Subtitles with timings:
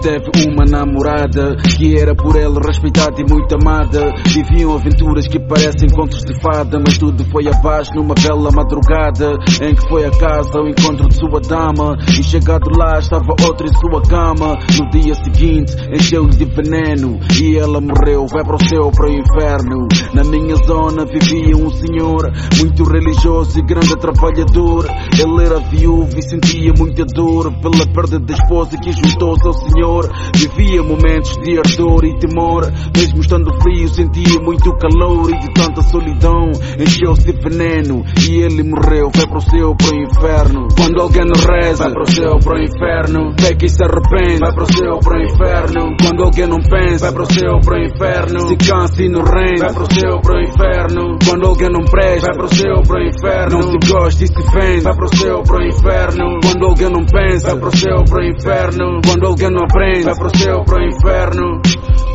[0.00, 4.14] teve uma namorada que era por ela respeitada e muito amada.
[4.28, 9.74] Viviam aventuras que parecem contos de fada, mas tudo foi abaixo numa bela madrugada em
[9.74, 11.96] que foi a casa ao encontro de sua dama.
[12.08, 14.56] E chegado lá estava outra em sua cama.
[14.78, 18.26] No dia seguinte encheu-lhe de veneno e ela morreu.
[18.30, 19.88] Vai para o céu, para o inferno.
[20.14, 24.86] Na minha zona vivia um senhor muito religioso e grande trabalhador.
[25.18, 29.71] Ele era viúvo e sentia muita dor pela perda da esposa que juntou-se ao Senhor.
[30.34, 35.82] Vivia momentos de ardor e temor, mesmo estando frio, sentia muito calor e de tanta
[35.82, 39.10] solidão encheu-se de veneno e ele morreu.
[39.14, 40.68] Vai para o céu, para o inferno.
[40.76, 43.34] Quando alguém não reza, vai para o céu, para o inferno.
[43.36, 45.96] Peca e se arrepende, vai para o céu, para o inferno.
[46.00, 48.48] Quando alguém não pensa, vai para o céu, para o inferno.
[48.48, 51.18] Se cansa e não rende, vai para o céu, para o inferno.
[51.24, 53.58] Quando alguém não presta, vai para o céu, para o inferno.
[53.58, 56.40] Não se gosta e se vende, vai para o céu, para o inferno.
[56.42, 59.00] Quando alguém não pensa, vai para o céu, para o inferno.
[59.04, 59.61] Quando alguém não
[60.04, 61.62] vai para o céu, para o inferno.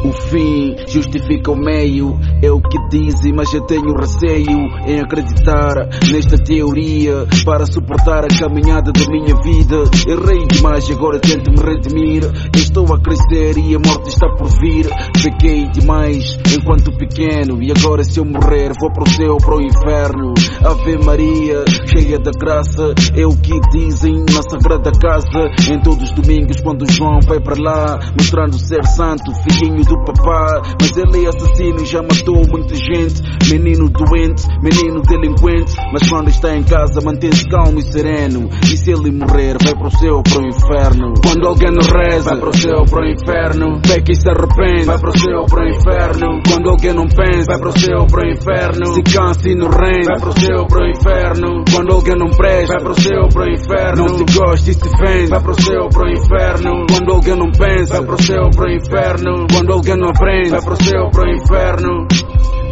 [0.04, 5.90] O fim justifica o meio, é o que dizem, mas eu tenho receio em acreditar
[6.12, 9.84] nesta teoria para suportar a caminhada da minha vida.
[10.08, 12.24] Errei demais agora tento me redimir.
[12.56, 14.88] Estou a crescer e a morte está por vir.
[15.24, 19.62] Pequei demais enquanto pequeno e agora se eu morrer vou para o céu, para o
[19.62, 20.34] inferno.
[20.64, 25.72] Ave Maria, cheia da graça, é o que dizem na sagrada casa.
[25.72, 30.62] Em todos os domingos quando João vai para lá, mostrando ser santo, filhinho do papá.
[30.80, 33.22] Mas ele é assassino e já matou muita gente.
[33.50, 35.74] Menino doente, menino delinquente.
[35.92, 38.50] Mas quando está em casa mantém-se calmo e sereno.
[38.64, 41.14] E se ele morrer, vai para o céu, para o inferno.
[41.24, 43.82] Quando alguém não reza, vai para o céu, para o inferno.
[43.82, 46.42] Peca e se arrepende, vai para o céu, para o inferno.
[46.48, 48.86] Quando alguém não pensa, vai para o céu, para o inferno.
[48.94, 51.64] Se cansa e não rende, vai para o céu, para o inferno.
[51.72, 54.04] Quando alguém não presta, vai para o céu, para o inferno.
[54.04, 56.86] Não se gosta e se vende, vai para o céu, para o inferno.
[56.90, 59.48] Quando alguém não pensa, vai para o céu, para o inferno.
[59.52, 62.08] Quando alguém não aprende, vai para o céu, para o inferno.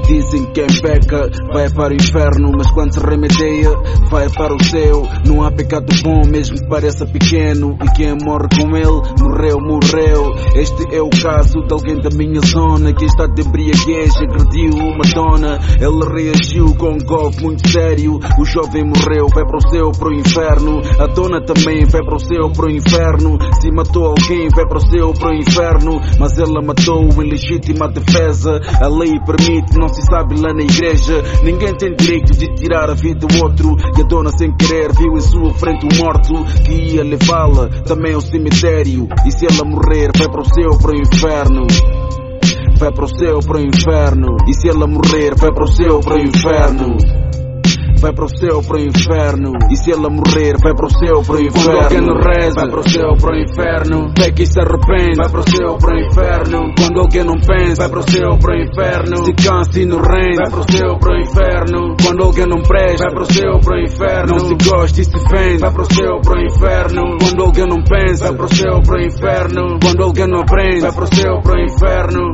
[0.07, 3.71] Dizem que quem peca vai para o inferno, mas quando se remedeia,
[4.09, 5.03] vai para o céu.
[5.25, 7.75] Não há pecado bom, mesmo que pareça pequeno.
[7.83, 10.31] E quem morre com ele, morreu, morreu.
[10.55, 15.03] Este é o caso de alguém da minha zona que está de embriaguez, agrediu uma
[15.13, 15.59] dona.
[15.79, 18.19] Ele reagiu com um golpe muito sério.
[18.39, 20.81] O jovem morreu, vai para o céu, para o inferno.
[20.99, 23.37] A dona também vai para o céu, para o inferno.
[23.59, 25.99] Se matou alguém, vai para o céu, para o inferno.
[26.19, 28.59] Mas ela matou em legítima defesa.
[28.79, 31.23] A lei permite, não se sabe lá na igreja.
[31.43, 33.75] Ninguém tem direito de tirar a vida do outro.
[33.97, 36.33] E a dona, sem querer, viu em sua frente um morto
[36.63, 39.07] que ia levá-la também ao cemitério.
[39.25, 41.67] E se ela morrer, vai para o céu, para o inferno.
[42.77, 44.37] Vai para o céu, para o inferno.
[44.47, 47.34] E se ela morrer, vai para o céu, para o inferno
[48.05, 49.51] vai para o céu, para o inferno.
[49.71, 51.65] E se ela morrer, vai para o céu, para o inferno.
[51.65, 54.13] Quando alguém não reza, vai para o céu, para o inferno.
[54.13, 56.73] Peca e se arrepende, vai para o céu, para o inferno.
[56.77, 59.25] Quando alguém não pensa, vai para o céu, para o inferno.
[59.25, 61.95] Se cansa e não rende, vai para o céu, para o inferno.
[62.03, 64.31] Quando alguém não presta, vai para o céu, para o inferno.
[64.35, 67.17] Não se gosta e se vende, vai para o céu, para o inferno.
[67.19, 69.79] Quando alguém não pensa, vai para o céu, para o inferno.
[69.81, 72.24] Quando alguém não aprende, vai para o céu, para o inferno.